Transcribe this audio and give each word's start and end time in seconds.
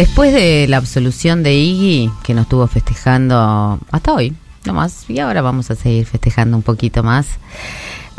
Después 0.00 0.32
de 0.32 0.66
la 0.66 0.78
absolución 0.78 1.42
de 1.42 1.52
Iggy, 1.52 2.10
que 2.22 2.32
nos 2.32 2.44
estuvo 2.44 2.66
festejando 2.66 3.78
hasta 3.90 4.14
hoy, 4.14 4.34
nomás, 4.64 5.04
y 5.08 5.18
ahora 5.18 5.42
vamos 5.42 5.70
a 5.70 5.74
seguir 5.74 6.06
festejando 6.06 6.56
un 6.56 6.62
poquito 6.62 7.02
más. 7.02 7.26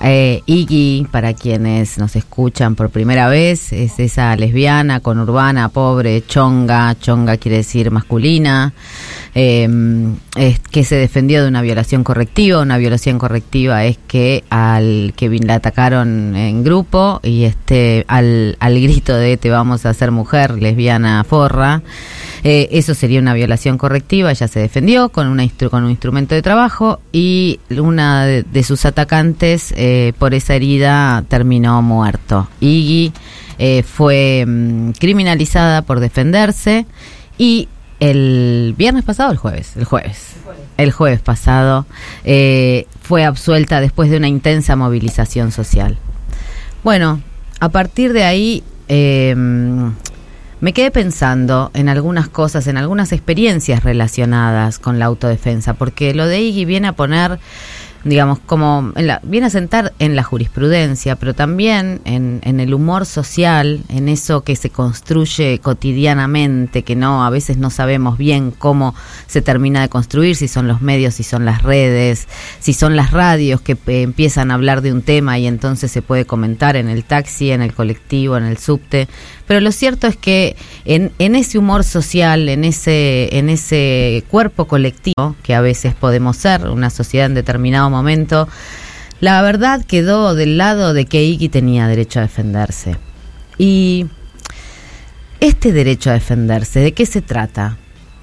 Eh, 0.03 0.41
Iggy, 0.45 1.07
para 1.11 1.33
quienes 1.33 1.97
nos 1.97 2.15
escuchan 2.15 2.75
por 2.75 2.89
primera 2.89 3.27
vez, 3.27 3.71
es 3.71 3.99
esa 3.99 4.35
lesbiana 4.35 4.99
con 4.99 5.19
urbana, 5.19 5.69
pobre, 5.69 6.23
chonga, 6.25 6.95
chonga 6.99 7.37
quiere 7.37 7.57
decir 7.57 7.91
masculina, 7.91 8.73
eh, 9.35 9.69
es 10.35 10.59
que 10.59 10.83
se 10.83 10.95
defendió 10.95 11.43
de 11.43 11.49
una 11.49 11.61
violación 11.61 12.03
correctiva. 12.03 12.61
Una 12.61 12.77
violación 12.77 13.19
correctiva 13.19 13.85
es 13.85 13.97
que 14.07 14.43
al 14.49 15.13
que 15.15 15.29
la 15.29 15.55
atacaron 15.55 16.35
en 16.35 16.63
grupo 16.63 17.19
y 17.23 17.43
este 17.43 18.05
al, 18.07 18.57
al 18.59 18.81
grito 18.81 19.15
de 19.15 19.37
te 19.37 19.49
vamos 19.49 19.85
a 19.85 19.89
hacer 19.89 20.11
mujer, 20.11 20.61
lesbiana, 20.61 21.23
forra, 21.23 21.81
eh, 22.43 22.69
eso 22.71 22.95
sería 22.95 23.19
una 23.19 23.33
violación 23.33 23.77
correctiva. 23.77 24.31
Ella 24.31 24.47
se 24.47 24.59
defendió 24.59 25.09
con, 25.09 25.27
una 25.27 25.47
con 25.69 25.83
un 25.83 25.91
instrumento 25.91 26.35
de 26.35 26.41
trabajo 26.41 26.99
y 27.11 27.59
una 27.69 28.25
de, 28.25 28.63
sus 28.63 28.85
atacantes 28.85 29.73
por 30.17 30.33
esa 30.33 30.55
herida 30.55 31.23
terminó 31.27 31.81
muerto. 31.81 32.47
Iggy 32.59 33.13
eh, 33.63 33.83
fue 33.83 34.43
mm, 34.47 34.91
criminalizada 34.93 35.83
por 35.83 35.99
defenderse 35.99 36.85
y 37.37 37.67
el 37.99 38.73
viernes 38.75 39.03
pasado, 39.03 39.31
el 39.31 39.37
jueves, 39.37 39.77
el 39.77 39.85
jueves, 39.85 40.33
el 40.77 40.91
jueves 40.91 41.21
pasado, 41.21 41.85
eh, 42.23 42.87
fue 43.03 43.23
absuelta 43.23 43.79
después 43.79 44.09
de 44.09 44.17
una 44.17 44.27
intensa 44.27 44.75
movilización 44.75 45.51
social. 45.51 45.99
Bueno, 46.83 47.21
a 47.59 47.69
partir 47.69 48.13
de 48.13 48.23
ahí 48.23 48.63
eh, 48.87 49.35
me 50.61 50.73
quedé 50.73 50.89
pensando 50.89 51.69
en 51.73 51.89
algunas 51.89 52.27
cosas, 52.27 52.65
en 52.67 52.77
algunas 52.77 53.11
experiencias 53.11 53.83
relacionadas 53.83 54.79
con 54.79 54.97
la 54.97 55.05
autodefensa, 55.05 55.75
porque 55.75 56.15
lo 56.15 56.25
de 56.25 56.41
Iggy 56.41 56.65
viene 56.65 56.87
a 56.87 56.93
poner 56.93 57.39
digamos, 58.03 58.39
como 58.39 58.91
en 58.95 59.07
la, 59.07 59.19
viene 59.23 59.47
a 59.47 59.49
sentar 59.49 59.93
en 59.99 60.15
la 60.15 60.23
jurisprudencia, 60.23 61.15
pero 61.15 61.33
también 61.33 62.01
en, 62.05 62.41
el 62.43 62.73
humor 62.73 63.05
social, 63.05 63.83
en 63.89 64.09
eso 64.09 64.41
que 64.41 64.55
se 64.55 64.69
construye 64.69 65.59
cotidianamente, 65.59 66.83
que 66.83 66.95
no, 66.95 67.25
a 67.25 67.29
veces 67.29 67.57
no 67.57 67.69
sabemos 67.69 68.17
bien 68.17 68.51
cómo 68.51 68.95
se 69.27 69.41
termina 69.41 69.81
de 69.81 69.89
construir, 69.89 70.35
si 70.35 70.47
son 70.47 70.67
los 70.67 70.81
medios, 70.81 71.15
si 71.15 71.23
son 71.23 71.45
las 71.45 71.63
redes, 71.63 72.27
si 72.59 72.73
son 72.73 72.95
las 72.95 73.11
radios 73.11 73.61
que 73.61 73.73
eh, 73.73 74.01
empiezan 74.01 74.51
a 74.51 74.55
hablar 74.55 74.81
de 74.81 74.91
un 74.91 75.01
tema 75.01 75.37
y 75.37 75.47
entonces 75.47 75.91
se 75.91 76.01
puede 76.01 76.25
comentar 76.25 76.75
en 76.75 76.89
el 76.89 77.03
taxi, 77.03 77.51
en 77.51 77.61
el 77.61 77.73
colectivo, 77.73 78.37
en 78.37 78.43
el 78.43 78.57
subte. 78.57 79.07
Pero 79.47 79.59
lo 79.59 79.71
cierto 79.71 80.07
es 80.07 80.15
que 80.15 80.55
en, 80.85 81.11
en 81.19 81.35
ese 81.35 81.57
humor 81.57 81.83
social, 81.83 82.47
en 82.47 82.63
ese, 82.63 83.37
en 83.37 83.49
ese 83.49 84.23
cuerpo 84.29 84.65
colectivo, 84.65 85.35
que 85.43 85.53
a 85.53 85.61
veces 85.61 85.93
podemos 85.93 86.37
ser, 86.37 86.67
una 86.67 86.89
sociedad 86.89 87.25
en 87.25 87.33
determinado 87.33 87.90
momento, 87.91 88.47
la 89.19 89.41
verdad 89.41 89.85
quedó 89.85 90.33
del 90.33 90.57
lado 90.57 90.93
de 90.93 91.05
que 91.05 91.23
Iki 91.23 91.49
tenía 91.49 91.87
derecho 91.87 92.19
a 92.19 92.23
defenderse. 92.23 92.97
Y 93.57 94.07
este 95.39 95.71
derecho 95.71 96.09
a 96.09 96.13
defenderse, 96.13 96.79
¿de 96.79 96.93
qué 96.93 97.05
se 97.05 97.21
trata? 97.21 97.77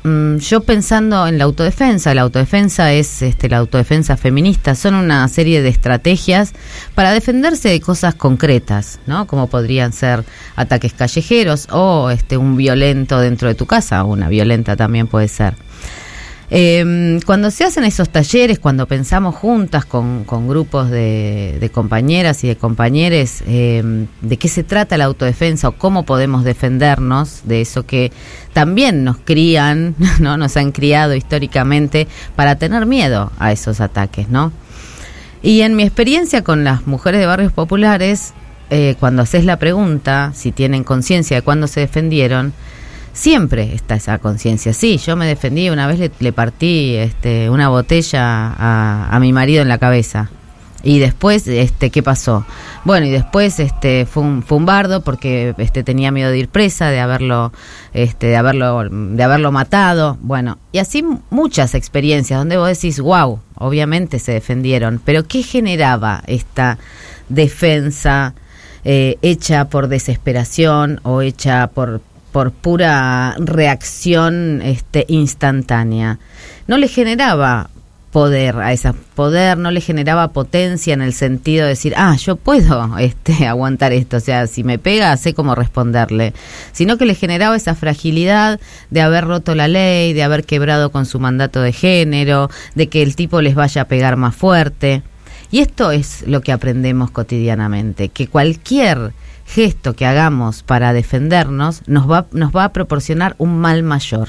Mm, 0.05 0.37
yo 0.37 0.61
pensando 0.63 1.27
en 1.27 1.39
la 1.39 1.45
autodefensa, 1.45 2.15
la 2.15 2.23
autodefensa 2.23 2.93
es 2.93 3.21
este, 3.21 3.49
la 3.49 3.59
autodefensa 3.59 4.17
feminista, 4.17 4.75
son 4.75 4.95
una 4.95 5.27
serie 5.29 5.61
de 5.61 5.69
estrategias 5.69 6.53
para 6.95 7.13
defenderse 7.13 7.69
de 7.69 7.81
cosas 7.81 8.15
concretas, 8.15 9.01
¿no? 9.07 9.27
Como 9.27 9.49
podrían 9.49 9.93
ser 9.93 10.25
ataques 10.55 10.93
callejeros 10.93 11.67
o 11.73 12.11
este, 12.11 12.37
un 12.37 12.57
violento 12.57 13.19
dentro 13.19 13.49
de 13.49 13.57
tu 13.57 13.67
casa, 13.67 14.05
una 14.05 14.29
violenta 14.29 14.77
también 14.77 15.09
puede 15.09 15.29
ser. 15.29 15.55
Eh, 16.51 17.21
cuando 17.27 17.51
se 17.51 17.65
hacen 17.65 17.85
esos 17.85 18.09
talleres, 18.09 18.59
cuando 18.59 18.87
pensamos 18.87 19.35
juntas 19.35 19.85
con, 19.85 20.25
con 20.25 20.49
grupos 20.49 20.91
de, 20.91 21.71
compañeras 21.75 22.43
y 22.43 22.49
de 22.49 22.57
compañeros 22.57 23.43
eh, 23.47 24.07
de 24.23 24.37
qué 24.39 24.49
se 24.49 24.65
trata 24.65 24.97
la 24.97 25.05
autodefensa 25.05 25.69
o 25.69 25.73
cómo 25.73 26.05
podemos 26.05 26.45
defendernos 26.45 27.43
de 27.45 27.61
eso 27.61 27.85
que 27.85 28.13
también 28.55 29.05
nos 29.05 29.19
crían, 29.19 29.95
no, 30.21 30.39
nos 30.39 30.57
han 30.57 30.73
criado 30.73 31.15
históricamente 31.15 32.09
para 32.35 32.57
tener 32.57 32.87
miedo 32.87 33.31
a 33.39 33.53
esos 33.53 33.81
ataques, 33.81 34.31
¿no? 34.31 34.53
Y 35.43 35.61
en 35.61 35.77
mi 35.77 35.83
experiencia 35.83 36.43
con 36.43 36.65
las 36.65 36.87
mujeres 36.87 37.21
de 37.21 37.27
barrios 37.27 37.53
populares, 37.53 38.33
eh, 38.71 38.97
cuando 38.99 39.23
haces 39.23 39.45
la 39.45 39.59
pregunta 39.59 40.33
si 40.35 40.51
tienen 40.51 40.83
conciencia 40.83 41.37
de 41.37 41.43
cuándo 41.43 41.69
se 41.69 41.81
defendieron, 41.81 42.53
siempre 43.19 43.75
está 43.75 43.97
esa 43.97 44.19
conciencia. 44.19 44.73
Sí, 44.73 44.99
yo 44.99 45.17
me 45.17 45.27
defendí, 45.27 45.69
una 45.71 45.89
vez 45.89 46.13
le, 46.21 46.33
partí 46.33 46.95
este, 46.95 47.51
una 47.51 47.69
botella 47.69 48.55
a, 48.57 49.19
mi 49.21 49.33
marido 49.33 49.61
en 49.61 49.69
la 49.69 49.79
cabeza. 49.79 50.31
Y 50.85 51.01
después, 51.01 51.49
este, 51.49 51.91
¿qué 51.91 52.05
pasó? 52.05 52.47
Bueno, 52.85 53.07
y 53.07 53.11
después 53.11 53.59
este, 53.59 54.07
fue, 54.07 54.23
un, 54.23 54.45
fue 54.45 54.59
un 54.59 54.65
bardo 54.65 55.03
porque 55.03 55.53
este, 55.59 55.83
tenía 55.83 56.13
miedo 56.13 56.31
de 56.31 56.39
ir 56.39 56.49
presa, 56.49 56.91
de 56.91 57.01
haberlo, 57.01 57.53
este, 57.93 58.29
de 58.29 58.37
haberlo, 58.37 58.89
de 58.89 59.23
haberlo 59.25 59.51
matado. 59.51 60.17
Bueno, 60.21 60.59
y 60.71 60.79
así 60.79 61.05
muchas 61.31 61.75
experiencias 61.75 62.39
donde 62.39 62.57
vos 62.57 62.69
decís, 62.69 63.01
wow, 63.01 63.41
obviamente 63.57 64.21
se 64.21 64.31
defendieron, 64.31 65.01
pero 65.05 65.27
¿qué 65.27 65.43
generaba 65.43 66.23
esta 66.29 66.79
defensa 67.29 68.35
eh, 68.85 69.19
hecha 69.23 69.65
por 69.65 69.89
desesperación 69.89 71.01
o 71.03 71.21
hecha 71.21 71.67
por, 71.67 72.01
por 72.33 72.53
pura 72.53 73.35
reacción 73.39 74.63
este, 74.63 75.05
instantánea. 75.09 76.19
No 76.67 76.79
le 76.79 76.89
generaba 76.89 77.71
poder 78.11 78.57
a 78.57 78.73
esa 78.73 78.95
poder, 79.15 79.59
no 79.59 79.71
le 79.71 79.81
generaba 79.81 80.29
potencia 80.29 80.95
en 80.95 81.03
el 81.03 81.13
sentido 81.13 81.65
de 81.65 81.71
decir, 81.71 81.95
ah, 81.97 82.17
yo 82.17 82.37
puedo 82.37 82.97
este, 82.99 83.47
aguantar 83.47 83.93
esto, 83.93 84.17
o 84.17 84.21
sea, 84.21 84.47
si 84.47 84.65
me 84.65 84.79
pega, 84.79 85.17
sé 85.17 85.35
cómo 85.35 85.55
responderle, 85.55 86.33
sino 86.73 86.97
que 86.97 87.07
le 87.07 87.15
generaba 87.15 87.57
esa 87.57 87.75
fragilidad 87.75 88.61
de 88.91 89.01
haber 89.01 89.25
roto 89.25 89.55
la 89.55 89.69
ley, 89.69 90.13
de 90.13 90.23
haber 90.23 90.45
quebrado 90.45 90.91
con 90.91 91.07
su 91.07 91.21
mandato 91.21 91.61
de 91.61 91.73
género, 91.73 92.51
de 92.75 92.89
que 92.89 93.03
el 93.03 93.15
tipo 93.17 93.41
les 93.41 93.55
vaya 93.55 93.83
a 93.83 93.89
pegar 93.89 94.17
más 94.17 94.35
fuerte. 94.35 95.03
Y 95.51 95.61
esto 95.61 95.91
es 95.93 96.25
lo 96.27 96.43
que 96.43 96.53
aprendemos 96.53 97.11
cotidianamente, 97.11 98.11
que 98.11 98.27
cualquier 98.27 99.13
gesto 99.49 99.95
que 99.97 100.07
hagamos 100.07 100.63
para 100.63 100.93
defendernos 100.93 101.83
nos 101.87 102.11
va, 102.11 102.27
nos 102.33 102.55
va 102.55 102.65
a 102.65 102.73
proporcionar 102.73 103.35
un 103.39 103.59
mal 103.59 103.83
mayor. 103.83 104.29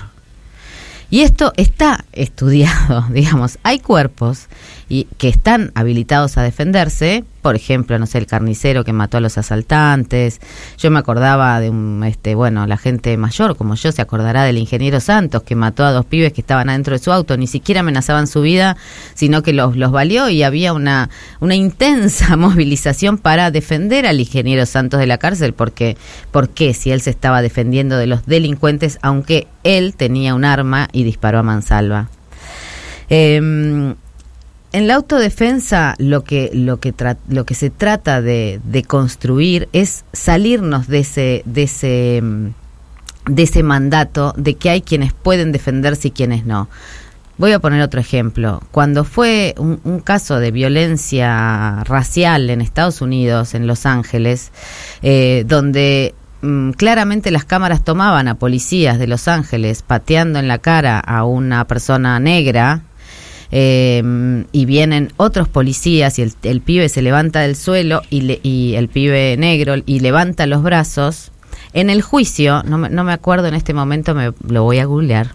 Y 1.11 1.21
esto 1.21 1.53
está 1.57 2.05
estudiado, 2.13 3.05
digamos, 3.11 3.57
hay 3.63 3.79
cuerpos 3.79 4.47
y 4.87 5.05
que 5.17 5.27
están 5.27 5.71
habilitados 5.75 6.37
a 6.37 6.43
defenderse, 6.43 7.23
por 7.41 7.55
ejemplo, 7.55 7.97
no 7.99 8.05
sé, 8.05 8.17
el 8.17 8.27
carnicero 8.27 8.83
que 8.83 8.93
mató 8.93 9.17
a 9.17 9.21
los 9.21 9.37
asaltantes. 9.37 10.39
Yo 10.77 10.91
me 10.91 10.99
acordaba 10.99 11.59
de 11.59 11.69
un 11.69 12.03
este 12.03 12.35
bueno, 12.35 12.67
la 12.67 12.77
gente 12.77 13.15
mayor 13.17 13.55
como 13.55 13.75
yo 13.75 13.91
se 13.91 14.01
acordará 14.01 14.43
del 14.43 14.57
ingeniero 14.57 14.99
Santos 14.99 15.43
que 15.43 15.55
mató 15.55 15.85
a 15.85 15.91
dos 15.91 16.05
pibes 16.05 16.33
que 16.33 16.41
estaban 16.41 16.69
adentro 16.69 16.93
de 16.93 17.03
su 17.03 17.11
auto, 17.11 17.37
ni 17.37 17.47
siquiera 17.47 17.81
amenazaban 17.81 18.27
su 18.27 18.41
vida, 18.41 18.77
sino 19.13 19.41
que 19.43 19.53
los 19.53 19.75
los 19.75 19.91
valió 19.91 20.29
y 20.29 20.43
había 20.43 20.73
una 20.73 21.09
una 21.39 21.55
intensa 21.55 22.35
movilización 22.37 23.17
para 23.17 23.51
defender 23.51 24.05
al 24.05 24.19
ingeniero 24.19 24.65
Santos 24.65 24.99
de 24.99 25.07
la 25.07 25.17
cárcel 25.17 25.53
porque 25.53 25.97
¿por 26.31 26.49
qué 26.49 26.73
si 26.73 26.91
él 26.91 27.01
se 27.01 27.09
estaba 27.09 27.41
defendiendo 27.41 27.97
de 27.97 28.07
los 28.07 28.25
delincuentes 28.25 28.99
aunque 29.01 29.47
él 29.63 29.95
tenía 29.95 30.35
un 30.35 30.45
arma 30.45 30.89
y 30.91 31.03
disparó 31.03 31.39
a 31.39 31.43
mansalva? 31.43 32.09
Eh, 33.09 33.95
en 34.71 34.87
la 34.87 34.95
autodefensa 34.95 35.95
lo 35.97 36.23
que 36.23 36.51
lo 36.53 36.79
que 36.79 36.93
lo 37.27 37.45
que 37.45 37.55
se 37.55 37.69
trata 37.69 38.21
de, 38.21 38.59
de, 38.63 38.83
construir 38.83 39.67
es 39.73 40.05
salirnos 40.13 40.87
de 40.87 40.99
ese 40.99 41.41
de 41.45 41.63
ese 41.63 42.23
de 43.25 43.43
ese 43.43 43.63
mandato 43.63 44.33
de 44.37 44.55
que 44.55 44.69
hay 44.69 44.81
quienes 44.81 45.13
pueden 45.13 45.51
defenderse 45.51 46.09
y 46.09 46.11
quienes 46.11 46.45
no. 46.45 46.69
Voy 47.37 47.53
a 47.53 47.59
poner 47.59 47.81
otro 47.81 48.01
ejemplo. 48.01 48.61
Cuando 48.71 49.05
fue 49.05 49.55
un, 49.57 49.79
un 49.85 50.01
caso 50.01 50.39
de 50.39 50.51
violencia 50.51 51.83
racial 51.85 52.49
en 52.49 52.59
Estados 52.59 53.01
Unidos, 53.01 53.53
en 53.53 53.65
Los 53.65 53.85
Ángeles, 53.85 54.51
eh, 55.01 55.45
donde 55.47 56.13
mm, 56.41 56.71
claramente 56.71 57.31
las 57.31 57.45
cámaras 57.45 57.83
tomaban 57.83 58.27
a 58.27 58.35
policías 58.35 58.99
de 58.99 59.07
Los 59.07 59.29
Ángeles 59.29 59.83
pateando 59.83 60.37
en 60.37 60.49
la 60.49 60.57
cara 60.57 60.99
a 60.99 61.23
una 61.23 61.65
persona 61.65 62.19
negra, 62.19 62.81
eh, 63.51 64.45
y 64.51 64.65
vienen 64.65 65.11
otros 65.17 65.47
policías 65.47 66.19
y 66.19 66.31
el, 66.43 66.61
pibe 66.61 66.89
se 66.89 67.01
levanta 67.01 67.41
del 67.41 67.55
suelo 67.55 68.01
y, 68.09 68.21
le, 68.21 68.39
y 68.43 68.75
el 68.75 68.89
pibe 68.89 69.35
negro 69.37 69.75
y 69.85 69.99
levanta 69.99 70.45
los 70.45 70.61
brazos. 70.61 71.31
En 71.73 71.89
el 71.89 72.01
juicio, 72.01 72.63
no 72.63 72.77
me, 72.77 72.89
no 72.89 73.03
me 73.03 73.13
acuerdo 73.13 73.47
en 73.47 73.53
este 73.53 73.73
momento, 73.73 74.15
me 74.15 74.31
lo 74.47 74.63
voy 74.63 74.79
a 74.79 74.85
googlear. 74.85 75.33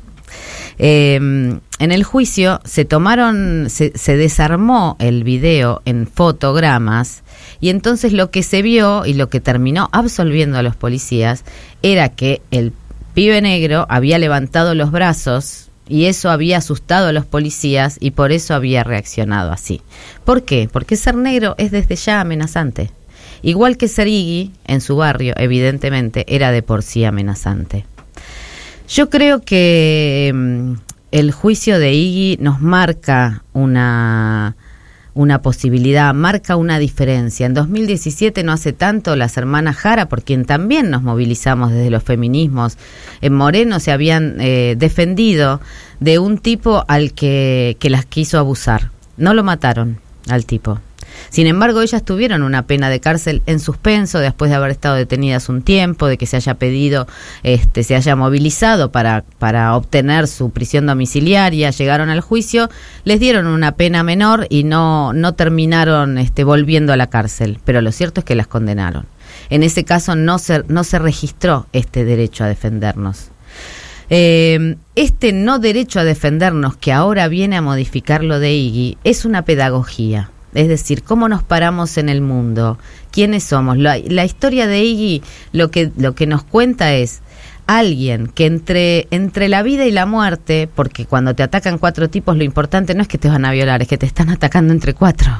Eh, 0.78 1.14
en 1.16 1.92
el 1.92 2.04
juicio 2.04 2.60
se 2.64 2.84
tomaron, 2.84 3.70
se, 3.70 3.96
se, 3.96 4.16
desarmó 4.16 4.96
el 4.98 5.22
video 5.22 5.82
en 5.84 6.08
fotogramas 6.08 7.22
y 7.60 7.68
entonces 7.68 8.12
lo 8.12 8.32
que 8.32 8.42
se 8.42 8.62
vio 8.62 9.06
y 9.06 9.14
lo 9.14 9.28
que 9.28 9.40
terminó 9.40 9.88
absolviendo 9.92 10.58
a 10.58 10.62
los 10.62 10.74
policías 10.74 11.44
era 11.82 12.08
que 12.08 12.42
el 12.50 12.72
pibe 13.14 13.40
negro 13.40 13.86
había 13.88 14.18
levantado 14.18 14.74
los 14.74 14.90
brazos 14.90 15.70
y 15.88 16.06
eso 16.06 16.30
había 16.30 16.58
asustado 16.58 17.08
a 17.08 17.12
los 17.12 17.26
policías 17.26 17.96
y 18.00 18.12
por 18.12 18.32
eso 18.32 18.54
había 18.54 18.84
reaccionado 18.84 19.52
así. 19.52 19.82
¿Por 20.24 20.44
qué? 20.44 20.68
Porque 20.70 20.96
ser 20.96 21.16
negro 21.16 21.54
es 21.58 21.70
desde 21.70 21.96
ya 21.96 22.20
amenazante. 22.20 22.90
Igual 23.42 23.76
que 23.76 23.88
ser 23.88 24.08
Iggy 24.08 24.52
en 24.66 24.80
su 24.80 24.96
barrio, 24.96 25.34
evidentemente, 25.36 26.24
era 26.34 26.50
de 26.50 26.62
por 26.62 26.82
sí 26.82 27.04
amenazante. 27.04 27.84
Yo 28.88 29.10
creo 29.10 29.42
que 29.42 30.32
mm, 30.34 30.72
el 31.10 31.32
juicio 31.32 31.78
de 31.78 31.92
Iggy 31.92 32.42
nos 32.42 32.60
marca 32.60 33.44
una 33.52 34.56
una 35.14 35.40
posibilidad, 35.40 36.12
marca 36.12 36.56
una 36.56 36.78
diferencia. 36.78 37.46
En 37.46 37.54
2017, 37.54 38.42
no 38.42 38.52
hace 38.52 38.72
tanto, 38.72 39.16
las 39.16 39.36
hermanas 39.36 39.76
Jara, 39.76 40.08
por 40.08 40.22
quien 40.22 40.44
también 40.44 40.90
nos 40.90 41.02
movilizamos 41.02 41.70
desde 41.70 41.90
los 41.90 42.02
feminismos, 42.02 42.76
en 43.20 43.34
Moreno 43.34 43.80
se 43.80 43.92
habían 43.92 44.36
eh, 44.40 44.74
defendido 44.76 45.60
de 46.00 46.18
un 46.18 46.38
tipo 46.38 46.84
al 46.88 47.12
que, 47.12 47.76
que 47.78 47.90
las 47.90 48.04
quiso 48.06 48.38
abusar. 48.38 48.90
No 49.16 49.34
lo 49.34 49.44
mataron 49.44 49.98
al 50.28 50.44
tipo. 50.46 50.80
Sin 51.30 51.46
embargo, 51.46 51.82
ellas 51.82 52.04
tuvieron 52.04 52.42
una 52.42 52.66
pena 52.66 52.88
de 52.88 53.00
cárcel 53.00 53.42
en 53.46 53.60
suspenso 53.60 54.18
después 54.18 54.50
de 54.50 54.56
haber 54.56 54.70
estado 54.70 54.96
detenidas 54.96 55.48
un 55.48 55.62
tiempo, 55.62 56.06
de 56.06 56.18
que 56.18 56.26
se 56.26 56.36
haya 56.36 56.54
pedido, 56.54 57.06
este, 57.42 57.82
se 57.82 57.96
haya 57.96 58.16
movilizado 58.16 58.90
para, 58.90 59.24
para 59.38 59.76
obtener 59.76 60.28
su 60.28 60.50
prisión 60.50 60.86
domiciliaria, 60.86 61.70
llegaron 61.70 62.10
al 62.10 62.20
juicio, 62.20 62.70
les 63.04 63.20
dieron 63.20 63.46
una 63.46 63.72
pena 63.72 64.02
menor 64.02 64.46
y 64.50 64.64
no, 64.64 65.12
no 65.12 65.34
terminaron 65.34 66.18
este, 66.18 66.44
volviendo 66.44 66.92
a 66.92 66.96
la 66.96 67.08
cárcel. 67.08 67.58
Pero 67.64 67.80
lo 67.80 67.92
cierto 67.92 68.20
es 68.20 68.24
que 68.24 68.34
las 68.34 68.46
condenaron. 68.46 69.06
En 69.50 69.62
ese 69.62 69.84
caso 69.84 70.14
no 70.14 70.38
se, 70.38 70.64
no 70.68 70.84
se 70.84 70.98
registró 70.98 71.66
este 71.72 72.04
derecho 72.04 72.44
a 72.44 72.48
defendernos. 72.48 73.30
Eh, 74.10 74.76
este 74.96 75.32
no 75.32 75.58
derecho 75.58 76.00
a 76.00 76.04
defendernos 76.04 76.76
que 76.76 76.92
ahora 76.92 77.28
viene 77.28 77.56
a 77.56 77.62
modificar 77.62 78.22
lo 78.22 78.38
de 78.38 78.52
Iggy 78.52 78.98
es 79.04 79.24
una 79.24 79.42
pedagogía. 79.42 80.30
Es 80.54 80.68
decir, 80.68 81.02
cómo 81.02 81.28
nos 81.28 81.42
paramos 81.42 81.98
en 81.98 82.08
el 82.08 82.20
mundo, 82.20 82.78
quiénes 83.10 83.44
somos. 83.44 83.76
La, 83.76 83.98
historia 84.24 84.66
de 84.66 84.84
Iggy 84.84 85.22
lo 85.52 85.70
que, 85.70 85.90
lo 85.96 86.14
que 86.14 86.26
nos 86.26 86.44
cuenta 86.44 86.94
es 86.94 87.20
alguien 87.66 88.26
que 88.28 88.46
entre, 88.46 89.08
entre 89.10 89.48
la 89.48 89.62
vida 89.62 89.86
y 89.86 89.90
la 89.90 90.06
muerte, 90.06 90.68
porque 90.74 91.06
cuando 91.06 91.34
te 91.34 91.42
atacan 91.42 91.78
cuatro 91.78 92.08
tipos 92.08 92.36
lo 92.36 92.44
importante 92.44 92.94
no 92.94 93.02
es 93.02 93.08
que 93.08 93.18
te 93.18 93.28
van 93.28 93.44
a 93.44 93.52
violar, 93.52 93.82
es 93.82 93.88
que 93.88 93.98
te 93.98 94.06
están 94.06 94.30
atacando 94.30 94.72
entre 94.72 94.94
cuatro. 94.94 95.30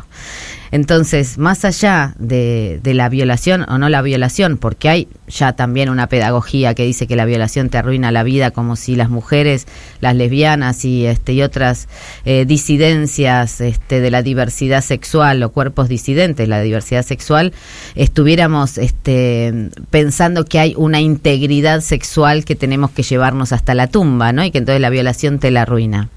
Entonces, 0.74 1.38
más 1.38 1.64
allá 1.64 2.16
de, 2.18 2.80
de, 2.82 2.94
la 2.94 3.08
violación 3.08 3.64
o 3.68 3.78
no 3.78 3.88
la 3.88 4.02
violación, 4.02 4.56
porque 4.56 4.88
hay 4.88 5.08
ya 5.28 5.52
también 5.52 5.88
una 5.88 6.08
pedagogía 6.08 6.74
que 6.74 6.84
dice 6.84 7.06
que 7.06 7.14
la 7.14 7.26
violación 7.26 7.68
te 7.68 7.78
arruina 7.78 8.10
la 8.10 8.24
vida, 8.24 8.50
como 8.50 8.74
si 8.74 8.96
las 8.96 9.08
mujeres, 9.08 9.68
las 10.00 10.16
lesbianas 10.16 10.84
y, 10.84 11.06
este, 11.06 11.32
y 11.32 11.42
otras 11.42 11.86
eh, 12.24 12.44
disidencias 12.44 13.60
este, 13.60 14.00
de 14.00 14.10
la 14.10 14.22
diversidad 14.22 14.82
sexual 14.82 15.44
o 15.44 15.52
cuerpos 15.52 15.88
disidentes, 15.88 16.48
la 16.48 16.60
diversidad 16.60 17.04
sexual, 17.04 17.52
estuviéramos 17.94 18.76
este, 18.76 19.70
pensando 19.90 20.44
que 20.44 20.58
hay 20.58 20.74
una 20.76 21.00
integridad 21.00 21.82
sexual 21.82 22.44
que 22.44 22.56
tenemos 22.56 22.90
que 22.90 23.04
llevarnos 23.04 23.52
hasta 23.52 23.76
la 23.76 23.86
tumba, 23.86 24.32
¿no? 24.32 24.42
Y 24.42 24.50
que 24.50 24.58
entonces 24.58 24.80
la 24.80 24.90
violación 24.90 25.38
te 25.38 25.52
la 25.52 25.62
arruina. 25.62 26.08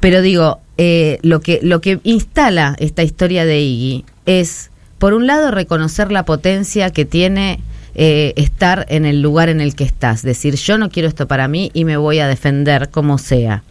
Pero 0.00 0.22
digo, 0.22 0.60
eh, 0.82 1.18
lo, 1.20 1.40
que, 1.40 1.60
lo 1.62 1.82
que 1.82 2.00
instala 2.04 2.74
esta 2.78 3.02
historia 3.02 3.44
de 3.44 3.60
Iggy 3.60 4.06
es, 4.24 4.70
por 4.96 5.12
un 5.12 5.26
lado, 5.26 5.50
reconocer 5.50 6.10
la 6.10 6.24
potencia 6.24 6.88
que 6.88 7.04
tiene 7.04 7.60
eh, 7.94 8.32
estar 8.36 8.86
en 8.88 9.04
el 9.04 9.20
lugar 9.20 9.50
en 9.50 9.60
el 9.60 9.74
que 9.74 9.84
estás. 9.84 10.22
Decir, 10.22 10.54
yo 10.54 10.78
no 10.78 10.88
quiero 10.88 11.06
esto 11.06 11.28
para 11.28 11.48
mí 11.48 11.70
y 11.74 11.84
me 11.84 11.98
voy 11.98 12.20
a 12.20 12.28
defender 12.28 12.88
como 12.88 13.18
sea. 13.18 13.62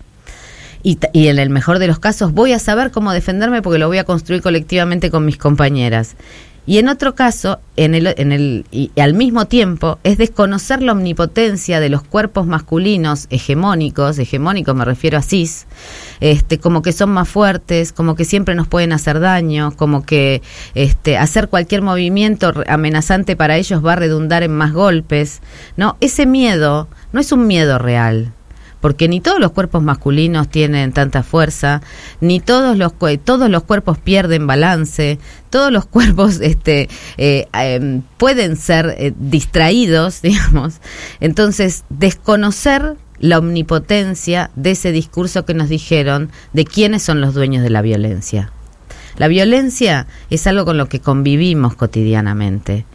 Y, 0.84 1.00
y, 1.12 1.30
en 1.30 1.40
el 1.40 1.50
mejor 1.50 1.80
de 1.80 1.88
los 1.88 1.98
casos 1.98 2.32
voy 2.32 2.54
a 2.54 2.60
saber 2.60 2.92
cómo 2.92 3.12
defenderme 3.12 3.64
porque 3.64 3.80
lo 3.80 3.88
voy 3.88 3.98
a 3.98 4.04
construir 4.04 4.44
colectivamente 4.44 5.10
con 5.10 5.26
mis 5.26 5.38
compañeras. 5.38 6.16
Y 6.70 6.78
en 6.78 6.88
otro 6.88 7.16
caso, 7.16 7.58
en 7.78 7.96
el, 7.96 8.14
en 8.16 8.32
el, 8.32 8.64
y 8.70 8.92
al 9.02 9.16
mismo 9.16 9.46
tiempo, 9.46 9.98
es 10.04 10.20
desconocer 10.20 10.84
la 10.84 10.92
omnipotencia 10.92 11.80
de 11.80 11.90
los 11.90 12.04
cuerpos 12.04 12.46
masculinos 12.46 13.26
hegemónicos, 13.32 14.20
hegemónicos 14.20 14.76
me 14.76 14.86
refiero 14.86 15.18
a 15.18 15.24
cis, 15.24 15.66
este, 16.20 16.60
como 16.60 16.84
que 16.84 16.92
son 16.92 17.10
más 17.10 17.28
fuertes, 17.28 17.92
como 17.92 18.14
que 18.14 18.24
siempre 18.24 18.54
nos 18.54 18.68
pueden 18.68 18.94
hacer 18.94 19.20
daño, 19.20 19.76
como 19.78 20.06
que 20.06 20.44
este, 20.76 21.18
hacer 21.18 21.50
cualquier 21.50 21.82
movimiento 21.82 22.54
amenazante 22.68 23.36
para 23.36 23.58
ellos 23.58 23.84
va 23.84 23.94
a 23.94 23.96
redundar 23.96 24.44
en 24.44 24.52
más 24.52 24.72
golpes. 24.72 25.42
No, 25.76 25.98
ese 26.02 26.28
miedo 26.28 26.88
no 27.14 27.20
es 27.20 27.32
un 27.32 27.48
miedo 27.48 27.80
real, 27.80 28.32
porque 28.82 29.08
ni 29.08 29.22
todos 29.22 29.40
los 29.40 29.52
cuerpos 29.52 29.84
masculinos 29.84 30.50
tienen 30.50 30.92
tanta 30.92 31.24
fuerza, 31.24 31.82
ni 32.22 32.40
todos 32.40 32.78
los 32.78 32.94
todos 33.24 33.50
los 33.50 33.64
cuerpos 33.64 33.98
pierden 33.98 34.48
balance, 34.48 35.20
todos 35.50 35.72
los 35.72 35.86
cuerpos 35.88 36.40
este 36.42 36.90
eh, 37.18 37.48
eh, 37.54 38.02
pueden 38.18 38.56
ser 38.56 38.96
eh, 38.98 39.14
distraídos, 39.18 40.22
digamos. 40.24 40.76
Entonces, 41.20 41.84
desconocer 41.90 42.96
la 43.20 43.38
omnipotencia 43.38 44.50
de 44.56 44.72
ese 44.72 44.92
discurso 44.92 45.46
que 45.46 45.54
nos 45.54 45.68
dijeron 45.68 46.32
de 46.54 46.66
quiénes 46.66 47.04
son 47.04 47.20
los 47.20 47.34
dueños 47.34 47.64
de 47.64 47.70
la 47.70 47.82
violencia. 47.82 48.52
La 49.18 49.28
violencia 49.28 50.08
es 50.30 50.48
algo 50.48 50.64
con 50.64 50.78
lo 50.78 50.88
que 50.88 51.02
convivimos 51.02 51.76
cotidianamente. 51.76 52.86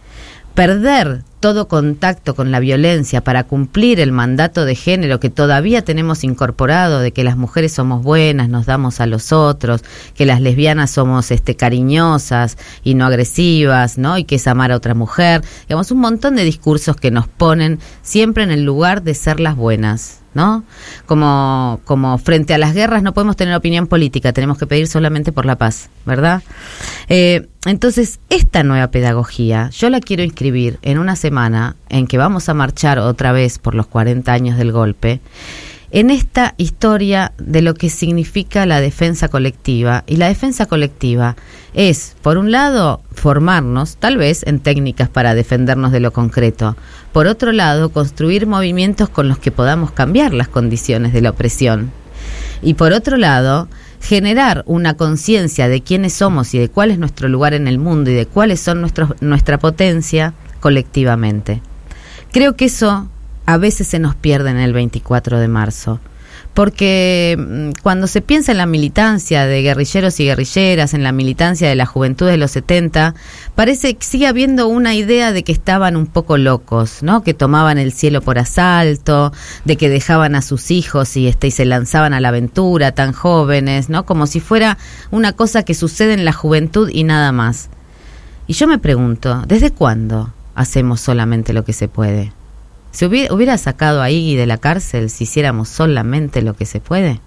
Perder 0.55 1.23
todo 1.45 1.69
contacto 1.69 2.35
con 2.35 2.51
la 2.51 2.59
violencia 2.59 3.23
para 3.23 3.45
cumplir 3.45 4.01
el 4.01 4.13
mandato 4.13 4.65
de 4.65 4.75
género 4.75 5.21
que 5.21 5.29
todavía 5.29 5.85
tenemos 5.85 6.25
incorporado 6.25 7.01
de 7.01 7.13
que 7.13 7.23
las 7.23 7.37
mujeres 7.37 7.71
somos 7.75 8.03
buenas, 8.03 8.49
nos 8.49 8.65
damos 8.65 8.99
a 8.99 9.05
los 9.05 9.31
otros, 9.31 9.85
que 10.15 10.25
las 10.25 10.41
lesbianas 10.41 10.93
somos 10.93 11.31
este 11.31 11.55
cariñosas 11.55 12.57
y 12.83 12.95
no 12.95 13.05
agresivas, 13.05 13.99
¿no? 13.99 14.17
Y 14.17 14.25
que 14.25 14.37
es 14.37 14.47
amar 14.47 14.73
a 14.73 14.77
otra 14.77 14.95
mujer, 14.95 15.43
digamos 15.69 15.91
un 15.91 15.99
montón 15.99 16.35
de 16.37 16.45
discursos 16.45 16.97
que 16.97 17.11
nos 17.11 17.29
ponen 17.29 17.79
siempre 18.01 18.43
en 18.43 18.51
el 18.51 18.65
lugar 18.65 19.03
de 19.03 19.13
ser 19.13 19.39
las 19.39 19.55
buenas. 19.55 20.21
¿no? 20.35 20.65
Como, 21.07 21.81
como 21.85 22.19
frente 22.19 22.55
a 22.55 22.59
las 22.59 22.75
guerras 22.75 23.03
no 23.03 23.15
podemos 23.15 23.37
tener 23.37 23.55
opinión 23.55 23.87
política, 23.87 24.33
tenemos 24.33 24.59
que 24.59 24.67
pedir 24.67 24.89
solamente 24.89 25.31
por 25.31 25.47
la 25.47 25.57
paz, 25.57 25.91
¿verdad? 26.05 26.43
Eh, 27.09 27.49
entonces, 27.67 28.21
esta 28.29 28.63
nueva 28.63 28.89
pedagogía 28.89 29.71
yo 29.71 29.89
la 29.89 30.01
quiero 30.01 30.23
inscribir 30.23 30.79
en 30.83 30.99
una 30.99 31.17
semana 31.17 31.34
en 31.89 32.07
que 32.07 32.19
vamos 32.19 32.49
a 32.49 32.55
marchar 32.55 32.99
otra 32.99 33.33
vez 33.33 33.59
por 33.59 33.75
los 33.75 33.87
40 33.87 34.33
años 34.33 34.57
del 34.57 34.73
golpe 34.73 35.21
en 35.95 36.11
esta 36.11 36.55
historia 36.57 37.33
de 37.39 37.63
lo 37.63 37.75
que 37.75 37.89
significa 37.89 38.67
la 38.67 38.81
defensa 38.81 39.29
colectiva. 39.29 40.03
Y 40.09 40.17
la 40.17 40.27
defensa 40.27 40.67
colectiva 40.67 41.37
es, 41.73 42.17
por 42.21 42.37
un 42.37 42.51
lado, 42.51 43.01
formarnos, 43.13 43.97
tal 43.99 44.17
vez 44.17 44.43
en 44.45 44.59
técnicas 44.59 45.09
para 45.09 45.37
defendernos 45.37 45.93
de 45.93 46.01
lo 46.01 46.13
concreto. 46.13 46.77
Por 47.13 47.29
otro 47.29 47.53
lado, 47.53 47.91
construir 47.91 48.49
movimientos 48.49 49.09
con 49.09 49.29
los 49.29 49.39
que 49.39 49.53
podamos 49.53 49.93
cambiar 49.93 50.35
las 50.35 50.49
condiciones 50.49 51.13
de 51.13 51.21
la 51.21 51.31
opresión. 51.31 51.93
Y 52.61 52.75
por 52.75 52.93
otro 52.93 53.17
lado, 53.17 53.69
generar 54.01 54.65
una 54.67 54.95
conciencia 54.95 55.69
de 55.69 55.81
quiénes 55.81 56.13
somos 56.15 56.55
y 56.55 56.59
de 56.59 56.69
cuál 56.69 56.91
es 56.91 56.99
nuestro 56.99 57.29
lugar 57.29 57.55
en 57.55 57.69
el 57.69 57.79
mundo 57.79 58.11
y 58.11 58.15
de 58.15 58.27
cuáles 58.27 58.59
son 58.59 58.81
nuestra 59.21 59.59
potencia 59.61 60.35
colectivamente. 60.65 61.61
Creo 62.33 62.57
que 62.57 62.65
eso 62.65 63.07
a 63.45 63.59
veces 63.59 63.87
se 63.87 63.99
nos 63.99 64.15
pierde 64.15 64.49
en 64.49 64.57
el 64.57 64.73
24 64.73 65.39
de 65.39 65.47
marzo. 65.47 66.01
Porque 66.55 67.37
mm, 67.39 67.83
cuando 67.83 68.07
se 68.07 68.23
piensa 68.23 68.51
en 68.51 68.57
la 68.57 68.65
militancia 68.65 69.45
de 69.45 69.61
guerrilleros 69.61 70.19
y 70.21 70.25
guerrilleras, 70.25 70.95
en 70.95 71.03
la 71.03 71.13
militancia 71.13 71.69
de 71.69 71.75
la 71.75 71.85
juventud 71.85 72.27
de 72.27 72.39
los 72.39 72.53
70, 72.53 73.15
parece 73.55 73.95
que 73.95 74.07
sigue 74.07 74.27
habiendo 74.27 74.67
una 74.67 74.95
idea 74.95 75.33
de 75.33 75.43
que 75.43 75.53
estaban 75.53 75.97
un 75.97 76.07
poco 76.07 76.39
locos, 76.39 77.03
¿no? 77.03 77.23
Que 77.23 77.35
tomaban 77.35 77.77
el 77.77 77.93
cielo 77.93 78.23
por 78.23 78.39
asalto, 78.39 79.35
de 79.67 79.77
que 79.77 79.91
dejaban 79.91 80.35
a 80.35 80.41
sus 80.41 80.71
hijos 80.71 81.15
y, 81.19 81.29
este, 81.29 81.49
y 81.49 81.51
se 81.51 81.67
lanzaban 81.67 82.15
a 82.15 82.21
la 82.21 82.29
aventura 82.29 82.93
tan 82.93 83.13
jóvenes, 83.13 83.91
¿no? 83.91 84.07
Como 84.07 84.27
si 84.27 84.41
fuera 84.41 84.79
una 85.11 85.35
cosa 85.35 85.63
que 85.63 85.75
sucede 85.75 86.15
en 86.15 86.25
la 86.25 86.33
juventud 86.33 86.89
y 86.91 87.05
nada 87.05 87.33
más. 87.33 87.69
Y 88.47 88.55
yo 88.55 88.67
me 88.67 88.79
pregunto, 88.79 89.43
¿desde 89.47 89.71
cuándo 89.71 90.33
hacemos 90.55 91.01
solamente 91.01 91.53
lo 91.53 91.65
que 91.65 91.73
se 91.73 91.89
puede? 91.89 92.33
¿Se 92.95 93.07
hubiera, 93.07 93.59
sacado 93.59 94.03
a 94.03 94.11
Iggy 94.11 94.37
de 94.37 94.47
la 94.47 94.59
cárcel 94.59 95.11
si 95.11 95.25
hiciéramos 95.25 95.69
solamente 95.69 96.43
lo 96.43 96.55
que 96.55 96.65
se 96.65 96.81
puede? 96.81 97.21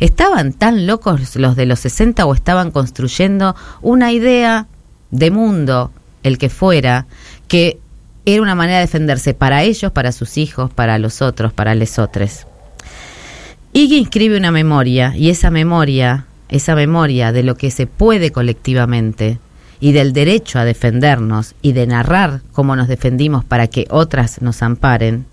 ¿Estaban 0.00 0.52
tan 0.52 0.88
locos 0.88 1.36
los 1.36 1.54
de 1.54 1.66
los 1.66 1.78
60 1.78 2.26
o 2.26 2.34
estaban 2.34 2.72
construyendo 2.72 3.54
una 3.82 4.10
idea 4.10 4.66
de 5.12 5.30
mundo, 5.30 5.92
el 6.24 6.38
que 6.38 6.50
fuera, 6.50 7.06
que 7.46 7.78
era 8.26 8.42
una 8.42 8.56
manera 8.56 8.78
de 8.78 8.86
defenderse 8.86 9.32
para 9.32 9.62
ellos, 9.62 9.92
para 9.92 10.10
sus 10.10 10.38
hijos, 10.38 10.72
para 10.72 10.98
los 10.98 11.22
otros, 11.22 11.52
para 11.52 11.76
lesotres? 11.76 12.48
Iggy 13.72 13.98
inscribe 13.98 14.36
una 14.36 14.50
memoria 14.50 15.14
y 15.16 15.30
esa 15.30 15.50
memoria, 15.50 16.26
esa 16.48 16.74
memoria 16.74 17.30
de 17.30 17.44
lo 17.44 17.56
que 17.56 17.70
se 17.70 17.86
puede 17.86 18.32
colectivamente, 18.32 19.38
y 19.80 19.92
del 19.92 20.12
derecho 20.12 20.58
a 20.58 20.64
defendernos 20.64 21.54
y 21.62 21.72
de 21.72 21.86
narrar 21.86 22.40
cómo 22.52 22.76
nos 22.76 22.88
defendimos 22.88 23.44
para 23.44 23.66
que 23.66 23.86
otras 23.90 24.40
nos 24.42 24.62
amparen, 24.62 25.26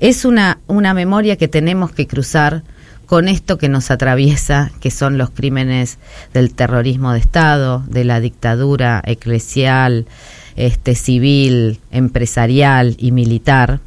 Es 0.00 0.24
una, 0.24 0.58
una 0.68 0.94
memoria 0.94 1.36
que 1.36 1.48
tenemos 1.48 1.90
que 1.90 2.06
cruzar 2.06 2.62
con 3.06 3.26
esto 3.26 3.56
que 3.56 3.68
nos 3.68 3.90
atraviesa, 3.90 4.70
que 4.80 4.90
son 4.90 5.16
los 5.16 5.30
crímenes 5.30 5.98
del 6.34 6.54
terrorismo 6.54 7.12
de 7.12 7.18
Estado, 7.18 7.82
de 7.88 8.04
la 8.04 8.20
dictadura 8.20 9.02
eclesial, 9.04 10.06
este, 10.56 10.94
civil, 10.94 11.80
empresarial 11.90 12.96
y 12.98 13.12
militar, 13.12 13.80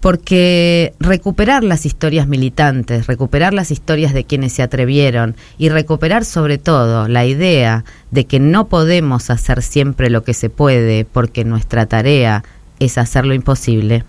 porque 0.00 0.94
recuperar 0.98 1.62
las 1.62 1.84
historias 1.84 2.26
militantes, 2.26 3.06
recuperar 3.06 3.52
las 3.52 3.70
historias 3.70 4.14
de 4.14 4.24
quienes 4.24 4.54
se 4.54 4.62
atrevieron 4.62 5.36
y 5.58 5.68
recuperar 5.68 6.24
sobre 6.24 6.56
todo 6.56 7.06
la 7.06 7.26
idea 7.26 7.84
de 8.10 8.24
que 8.24 8.40
no 8.40 8.68
podemos 8.68 9.28
hacer 9.28 9.62
siempre 9.62 10.08
lo 10.08 10.24
que 10.24 10.32
se 10.32 10.48
puede 10.48 11.04
porque 11.04 11.44
nuestra 11.44 11.86
tarea 11.86 12.44
es 12.78 12.96
hacer 12.96 13.26
lo 13.26 13.34
imposible, 13.34 14.04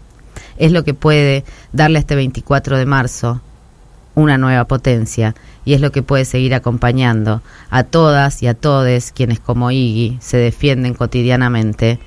es 0.58 0.72
lo 0.72 0.86
que 0.86 0.94
puede 0.94 1.44
darle 1.74 1.98
a 1.98 2.02
este 2.02 2.16
24 2.16 2.78
de 2.78 2.86
marzo 2.86 3.42
una 4.16 4.38
nueva 4.38 4.66
potencia 4.66 5.36
y 5.66 5.74
es 5.74 5.82
lo 5.82 5.92
que 5.92 6.04
puede 6.04 6.26
seguir 6.26 6.54
acompañando 6.54 7.42
a 7.70 7.84
todas 7.84 8.42
y 8.44 8.48
a 8.48 8.54
todos 8.54 9.12
quienes 9.12 9.40
como 9.40 9.72
Iggy 9.72 10.18
se 10.22 10.38
defienden 10.38 10.94
cotidianamente 10.94 12.00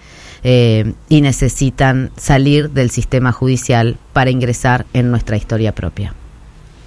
eh, 0.44 0.92
y 1.08 1.22
necesitan 1.22 2.10
salir 2.16 2.70
del 2.70 2.90
sistema 2.90 3.32
judicial 3.32 3.98
para 4.12 4.30
ingresar 4.30 4.86
en 4.92 5.10
nuestra 5.10 5.36
historia 5.36 5.74
propia. 5.74 6.14